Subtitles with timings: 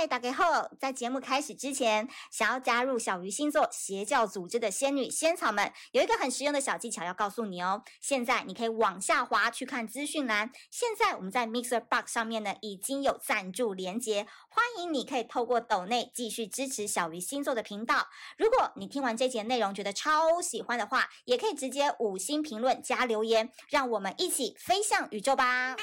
[0.00, 0.66] 嗨，大家好！
[0.78, 7.82] 在节目开始之前，想要加入小鱼星座邪教组织的仙女仙草们，有一个很实用的小技巧要告诉你哦。
[8.00, 10.50] 现在你可以往下滑去看资讯栏。
[10.70, 18.08] 现在我们在 Mixer Box 上面呢，已经有赞助连结，欢迎你可以透过抖内继续支持小鱼星座的频道。
[18.38, 25.76] 如果你听完这节内容觉得超喜欢的话，也可以直接五星评论加留言，让我们一起飞向宇宙吧。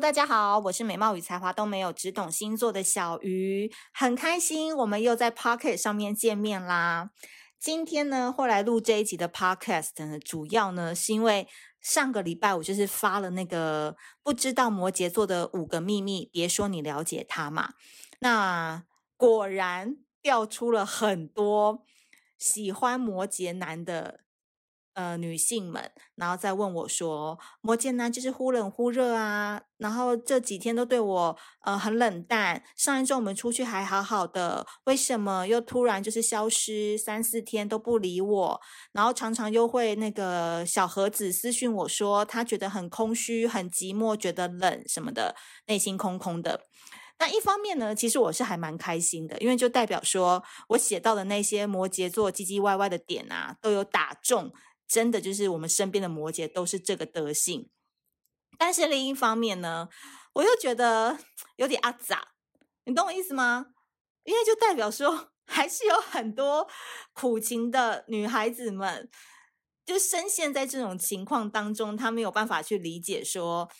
[0.00, 7.10] 大家好，我是美貌与才华都没有，只懂星座的小鱼，很开心我们又在 Pocket 上面见面啦。
[7.58, 11.46] 今天呢，会来录这一集的 Podcast 呢，主要呢是因为
[11.82, 17.74] 上个礼拜我就是发了那个不知道摩羯座的五个秘密，别说你了解他嘛。
[18.20, 18.84] 那
[19.18, 21.84] 果然调出了很多
[22.38, 24.20] 喜欢摩羯男的。
[25.00, 32.62] 呃，女性们，然后再问我说：“摩羯男就是忽冷忽热啊，然后这几天都对我呃很冷淡。
[32.76, 38.60] 上一周我们出去还好好的，为什么又突然就是消失三四天都不理我？
[38.92, 45.34] 然后常常又会那个小盒子私讯我说他觉得很空虚、很寂寞，觉得冷什么的，
[45.66, 46.66] 内心空空的。
[47.18, 54.52] 那一方面呢，其实我是还蛮开心的，因为就代表说我写到的那些摩羯座唧唧歪歪的点啊，都有打中。”
[54.90, 57.70] 真的就是我们身边的摩羯都是这个德性，
[58.58, 59.88] 但是另一方面呢，
[60.32, 61.16] 我又觉得
[61.54, 62.32] 有点阿杂，
[62.86, 63.66] 你懂我意思吗？
[64.24, 66.68] 因为就代表说， 还是有很多
[67.12, 69.08] 苦情的女孩子们，
[69.86, 73.70] 就深陷在这种情况当中，她没有办法去理解说。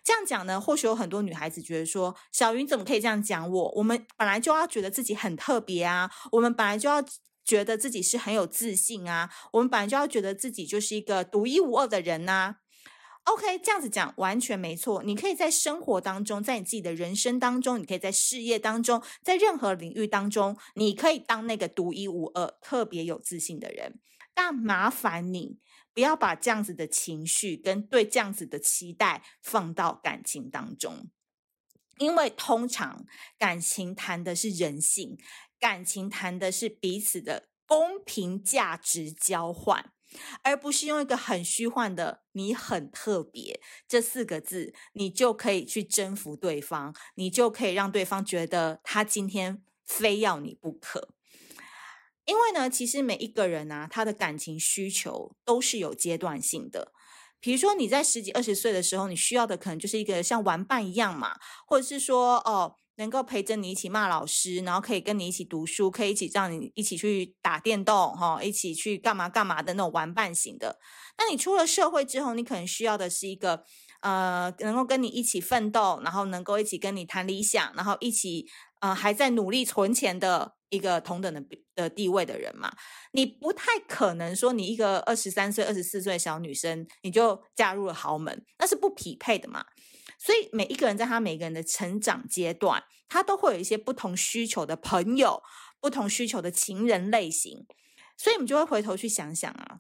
[0.04, 3.72] 这样讲呢，或许有很多女孩子觉得说：“小云怎么可以这样讲我？
[3.76, 7.04] 我们本来就要觉得自己很特别啊，我们本来就要
[7.46, 12.58] 觉得自己是很有自信啊，我们本来就要觉得自己就是一个独一无二的人呐。”
[13.32, 15.04] OK，这样子讲完全没错。
[15.04, 24.00] 你可以在生活当中，在你自己的人生当中，你可以在事业当中，在任何领域当中，你可以当那个独一无二、特别有自信的人。
[24.34, 25.60] 但麻烦你
[25.94, 31.10] 不要把这样子的情绪跟对这样子的期待放到感情当中，
[32.00, 33.06] 因为通常
[33.38, 35.20] 感情谈的是人性，
[35.60, 39.92] 感情谈的是彼此的公平价值交换。
[40.44, 51.10] 而不是用一个很虚幻的“你很特别”这四个字，你就可以去征服对方，你就可以让对方觉得他今天非要你不可。
[52.26, 56.92] 因为呢，其实每一个人啊，他的感情需求都是有阶段性的。
[57.40, 62.76] 比如说你在十几二十岁的时候，你需要的可能就是一个像玩伴一样嘛，或者是说哦。
[63.00, 70.78] 能够陪着你一起骂老师，然后可以跟你一起读书，可以一起让你一起去打电动，哈，一起去干嘛干嘛的那种玩伴型的。
[71.18, 73.64] 那你出了社会之后，你可能需要的是一个，
[74.02, 78.46] 呃，能够跟你一起奋斗，然后能够一起跟你谈理想，然后一起，
[78.82, 81.42] 呃，还在努力存钱的一个同等的
[81.76, 82.70] 的地位的人嘛。
[83.14, 89.64] 你不太可能说你一个二十三岁、二十四岁小女生，你就嫁入了豪门，那是不匹配的嘛。
[90.20, 95.42] 所以每一个人在他每个人的成长阶段，他都会有一些不同需求的朋友，
[95.80, 97.66] 不同需求的情人类型。
[98.18, 99.80] 所以我们就会回头去想想啊，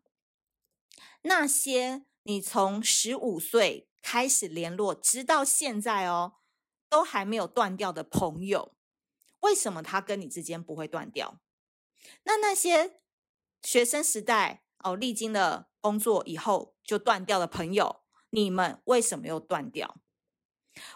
[1.24, 6.36] 那些你从十五岁开始联络，直到现在哦，
[6.88, 8.77] 都还没有断掉的朋友，
[9.41, 11.41] 为什么他跟你之间不会断掉？
[12.24, 13.01] 那那些
[13.62, 19.97] 学生时代哦，历经了工作以后就断掉的朋友，你们为什么又断掉？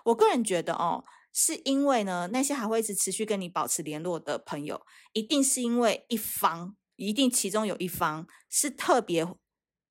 [0.05, 1.03] 我个人觉得哦。
[1.35, 9.27] 是因为呢，那些还会一直持续跟你保持联络的朋友，一定是因为一方，一定其中有一方是特别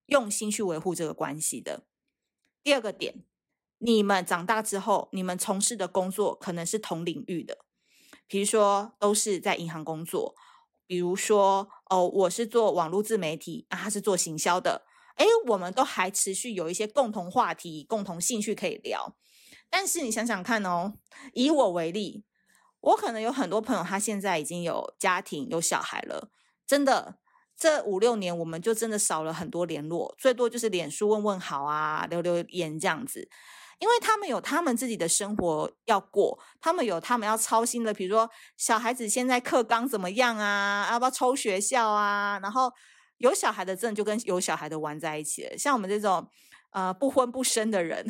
[0.06, 1.85] 用心去维护这个关系的。
[2.62, 3.25] 第二个点，
[3.79, 7.65] 你们长大之后，你们从事的工作可能是同领域的，
[8.29, 10.37] 比如说都是在银行工作，
[10.87, 14.87] 比如说哦，我是做网络自媒体，啊，他是做行销的，
[15.17, 19.17] 诶，我们都还持续有一些共同话题、共同兴趣可以聊。
[19.73, 20.93] 但是你想想看哦，
[21.33, 22.27] 以我为例，
[22.81, 26.29] 我可能有很多朋友，他现在已经有家庭、有小孩了。
[26.67, 27.17] 真的，
[27.57, 33.31] 这五六年我们就真的少了很多联络，最多就是脸书问问好啊，留留言这样子。
[33.79, 42.39] 因为他们有他们自己的生活要过，他们有他们要操心的，比如说小孩子现在课纲怎么样啊，要不要抽学校啊？
[42.43, 42.71] 然后
[43.17, 46.29] 有小孩的真的就跟有小孩的玩在一起了，像我们这种
[46.73, 48.07] 呃不婚不生的人。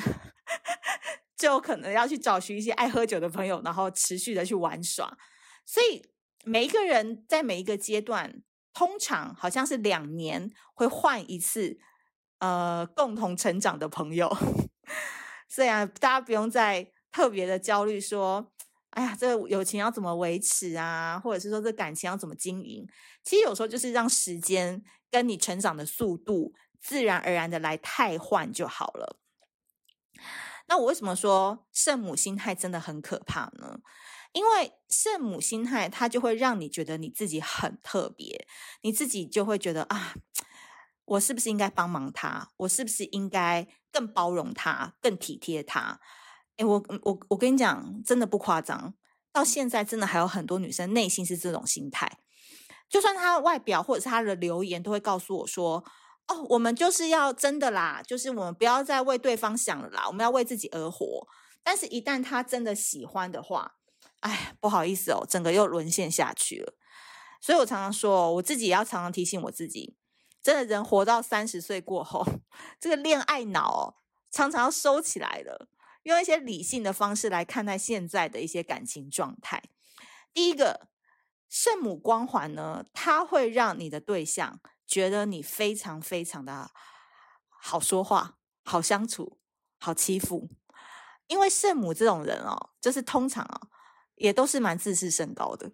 [1.43, 5.19] 就可能要去找寻一些爱喝酒的朋友，然后持续的去玩耍。
[5.67, 6.01] 所以
[6.45, 11.81] 每一个人在每一个阶段，通常好像是两年会换一次，
[12.39, 14.33] 呃，共同成长的朋友。
[15.51, 18.53] 所以啊，大家不用再特别的焦虑，说，
[18.91, 21.19] 哎呀，这个友情要怎么维持啊？
[21.19, 22.87] 或者是说，这感情要怎么经营？
[23.25, 24.81] 其实有时候就是让时间
[25.11, 29.19] 跟你成长的速度，自然而然的来替换就好了。
[30.69, 33.81] 那我为什么说圣母心态真的很可怕呢？
[34.33, 38.47] 因为圣母心态，它就会让你觉得你自己很特别，
[38.81, 40.15] 你自己就会觉得啊，
[41.05, 42.51] 我是不是应该帮忙他？
[42.57, 46.01] 我是不是应该更包容他、更体贴他？
[46.57, 48.95] 诶，我我我跟你讲，真的不夸张，
[49.33, 52.19] 到现在真的还有很多女生内心是这种心态，
[52.89, 55.85] 就算她外表或者是她的留言，都会告诉我说。
[56.29, 61.27] 哦，我们就是要真的啦，就是我们不要再为对方想了啦，我们要为自己而活。
[61.63, 63.77] 但是，一旦他真的喜欢的话，
[64.21, 66.75] 哎，不好意思哦，整个又沦陷下去了。
[67.41, 69.97] 所以我常常说，我自己也要常常提醒我自己，
[70.43, 72.25] 真的人活到三十岁过后，
[72.81, 75.69] 这个恋爱脑，常常要收起来了，
[76.05, 79.63] 用一些理性的方式来看待现在的一些感情状态。
[80.33, 80.89] 第一个，
[81.49, 84.61] 圣母光环呢，它会让你的对象。
[84.93, 86.71] 觉得你非常非常的
[87.49, 89.39] 好说话、好相处、
[89.79, 90.51] 好欺负，
[91.29, 93.69] 因为圣母这种人哦，就是通常哦，
[94.17, 95.73] 也都是蛮自视甚高的。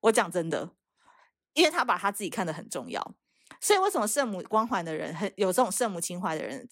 [0.00, 0.74] 我讲真的，
[1.54, 3.14] 因为他把他自己看得很重要，
[3.62, 6.68] 所以为什么圣母光环的人很有这种圣母情怀的人，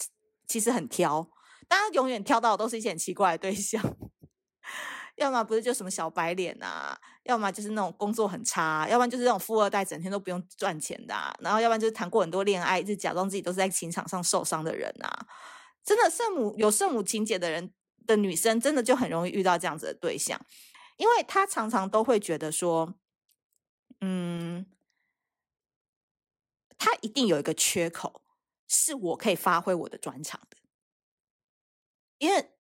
[0.47, 1.27] 其实很挑，
[1.67, 3.83] 当然永远挑到的都是一些很奇怪的对象。
[5.19, 15.27] 要么不是就什么小白脸啊，要么就是那种工作很差，要不然就是那种富二代，整天都不用赚钱的，然后要不然就是谈过很多恋爱，就假装自己都是在情场上受伤的人啊。
[15.85, 17.75] 真的圣母有圣母情节的人
[18.07, 20.41] 的女生，真的就很容易遇到这样子的对象，
[20.97, 22.95] 因为她常常都会觉得说，
[24.01, 24.67] 嗯，
[26.79, 28.23] 她一定有一个缺口，
[28.69, 30.57] 是我可以发挥我的专长的，
[32.19, 32.53] 因为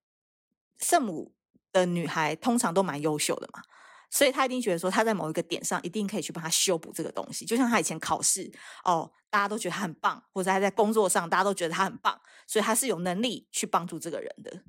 [0.80, 1.37] 圣母。
[1.72, 3.62] 的女孩通常都蛮优秀的嘛，
[4.10, 7.44] 所以她一定觉得说她在某一个点上一定可以去帮她修补这个东西。
[7.44, 8.50] 就像她以前考试
[8.84, 14.64] 哦，大家都觉得她很棒，或者她在工作上大家都觉得她很棒，所以她是有能力去帮助这个人的。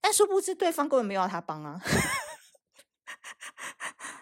[0.00, 1.80] 但殊不知对方根本没有要她帮啊，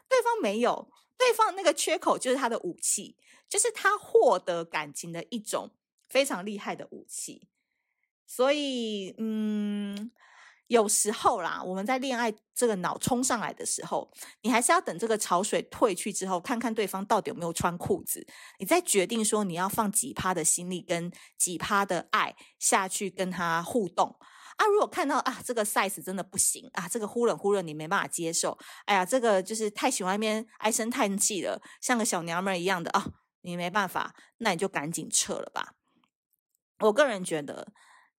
[0.08, 3.16] 对方没有，对方那个缺口就是他的武器，
[3.48, 5.70] 就是他获得感情的一种
[6.08, 7.48] 非常厉害的武器。
[8.26, 10.10] 所以，嗯。
[10.74, 14.10] 有时候啦，我们在恋爱这个脑冲上来的时候，
[14.42, 18.26] 你还是要等这个潮水退去之后，看看对方到底有没有穿裤子，
[18.58, 24.16] 你再决定说你要放几趴的心力跟几趴的爱下去跟他互动
[24.56, 24.66] 啊。
[24.66, 33.06] 如果看到啊这个 size 真的不行啊，这个忽冷忽热你没办法接受，哎呀，这个就是太喜欢那边唉声叹气了，像个小娘们一样的啊，
[33.42, 35.74] 你没办法，那你就赶紧撤了吧。
[36.80, 37.72] 我个人觉得，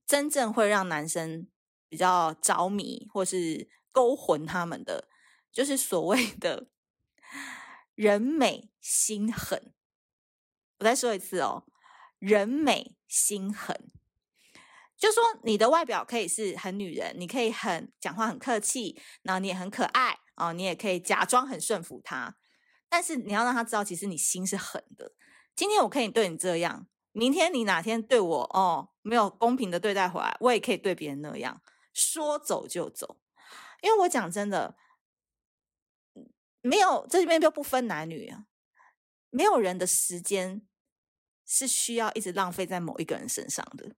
[0.08, 1.48] 真正会让男生。
[1.96, 5.08] 比较着迷或是勾魂他们的，
[5.50, 6.68] 就是所谓 的
[7.96, 9.74] 人美心狠。
[10.80, 11.64] 我再说一次哦，
[12.20, 13.90] 人美心狠，
[14.98, 22.36] 就说你的外表可以是很女人，你可以很讲话很客气，然后你也很可爱啊，你也可以假装很顺服他，
[22.90, 25.14] 但是你要让他知道，其实你心是狠的。
[25.56, 31.62] 今天我可以对你这样，明天你哪天对我哦没有公平的对待回来，我也可以对别人那样
[31.96, 33.18] 说走就走。
[33.82, 34.78] 因为我讲真的，
[36.62, 38.46] 没有这里面就不分男女啊，
[39.32, 40.62] 没有人的时间
[41.46, 43.96] 是需要一直浪费在某一个人身上的，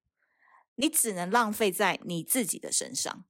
[0.75, 3.25] 你只能浪费在你自己的身上。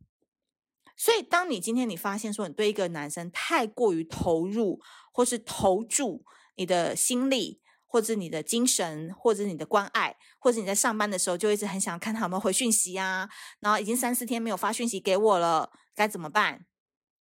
[0.96, 4.82] 所以，当你今天你发现说你对一个男生太过于投入，
[5.12, 13.28] 或是投注你的心力，或者你的精神，或者你的关爱，或者你在上班的时候就一直很想看他有没有回讯息啊，
[13.62, 16.66] 然后已经三四天没有发讯息给我了，该怎么办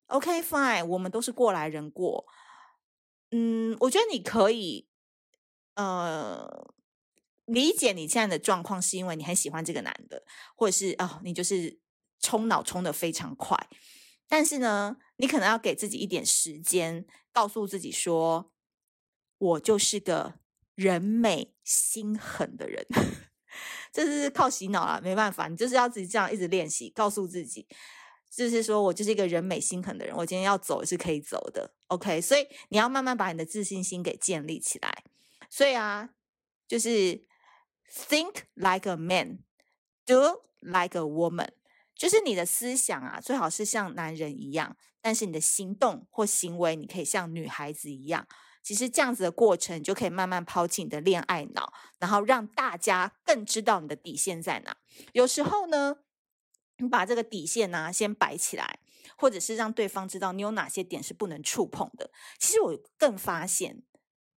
[0.06, 2.26] ？OK fine，我们都是过来人过。
[3.30, 4.88] 嗯，我觉得你可以，
[5.74, 6.72] 呃，
[7.44, 10.24] 理解你现在的状况是因为你很喜欢这个男的，
[10.56, 11.78] 或者是哦，你就是。
[12.20, 13.68] 冲脑冲的非常快，
[14.26, 17.04] 但是呢，你可能要给自己一点时间，
[17.34, 18.50] 告诉自己说
[19.36, 20.38] ：“我就是个
[20.74, 22.86] 人美心狠的人。
[23.92, 27.68] ”这是靠洗脑啊，没办法，你就是要自己这样一直练习，告诉自己，
[28.28, 31.72] 就是说我就是一个人美心狠的人，我今天要走也是可以走的。
[31.86, 35.04] OK，所以你要慢慢把你的自信心给建立起来。
[35.48, 36.10] 所以啊，
[36.66, 37.24] 就是
[37.88, 41.50] think like a man，do like a woman。
[41.94, 48.26] 就是你的思想啊，最好是像男人一样，但是你的行动或行为，你可以像女孩子一样。
[48.64, 54.76] 其实这样子的过程，你就可以慢慢抛弃你的恋爱脑，然后让大家更知道你的底线在哪。
[55.12, 55.98] 有时候呢，
[56.78, 58.80] 你把这个底线呢、先摆起来，
[59.16, 62.10] 或者是让对方知道你有哪些点是不能触碰的。
[62.40, 63.82] 其实我更发现，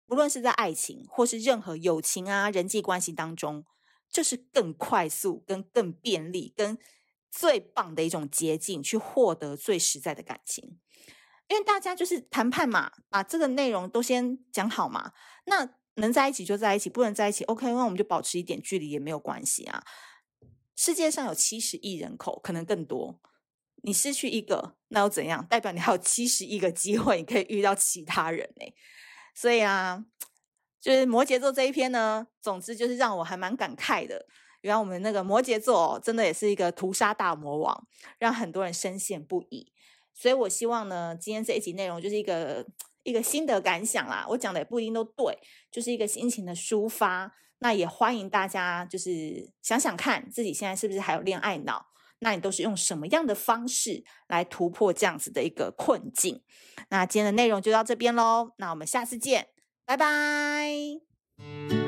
[0.06, 3.64] 不论是在爱情或是任何友情啊、人际关系当中，
[4.10, 6.76] 这、就是更快速、跟更便利、跟。
[7.28, 10.78] 最棒的一种捷径，去获得最实在的感情，
[11.48, 15.12] 因为大家就是谈判嘛，把这个内容都先讲好嘛。
[15.44, 19.82] 那能在一起就在一起，不能在一起，OK，那我们就保持一点距离也没有关系啊。
[20.74, 23.18] 世界上有七十亿人口，可能更多，
[23.82, 25.46] 你失去一个，那又怎样？
[25.46, 28.74] 代表你还有七十亿个机会，你可以遇到其他人呢。
[29.34, 30.04] 所以啊，
[30.80, 34.26] 就是摩羯座这一篇呢，总之就是让我还蛮感慨的。
[34.62, 37.86] 原来我们那个摩羯座真的也是一个屠杀大魔王，
[38.18, 39.72] 让很多人深陷不已。
[40.16, 42.66] 所以我希望呢，今天这一集内容就是一个
[43.02, 44.26] 一个心得感想啦。
[44.30, 45.38] 我讲的也不一定都对，
[45.70, 47.34] 就是一个心情的抒发。
[47.58, 51.86] 那也欢迎大家就是想想看自己现在是不是还有恋爱脑？
[52.20, 56.42] 那你都是用什么样的方式来突破这样子的一个困境？
[56.88, 58.52] 那今天的内容就到这边喽。
[58.56, 59.48] 那我们下次见，
[59.84, 61.85] 拜拜。